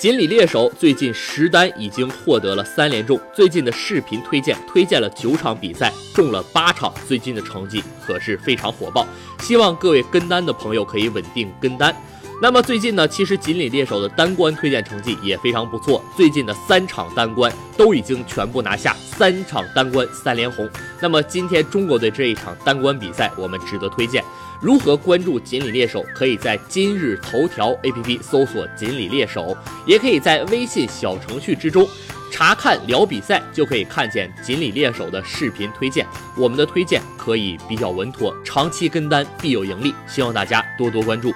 [0.00, 9.06] 锦鲤猎手最近十单已经获得了三连中，最近的视频推荐推荐了九场比赛，中了八场，最近的成绩可是非常火爆。
[9.40, 11.94] 希望各位跟单的朋友可以稳定跟单。
[12.40, 20.66] 那么最近呢，其实锦鲤猎手的单关推荐成绩也非常不错，最近的三场单关都已经全部拿下，三场单关三连红。
[21.02, 24.24] 那么今天中国队这一场单关比赛，我们值得推荐。
[24.60, 26.04] 如何关注锦鲤猎手？
[26.14, 31.88] 可以在今日头条 APP 搜索“锦鲤猎手”，也可以在微信小程序之中
[32.30, 36.06] 查看聊比赛，就可以看见锦鲤猎手的视频推荐。
[36.36, 41.32] 我们的推荐可以比较稳妥，长期跟单必有盈利，希望大家多多关注。